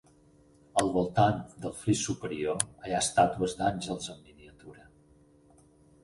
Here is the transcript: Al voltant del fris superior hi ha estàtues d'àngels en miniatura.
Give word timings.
Al 0.83 0.87
voltant 0.93 1.35
del 1.65 1.75
fris 1.81 1.99
superior 2.07 2.63
hi 2.87 2.95
ha 2.95 3.01
estàtues 3.07 3.53
d'àngels 3.59 4.07
en 4.15 4.25
miniatura. 4.31 4.87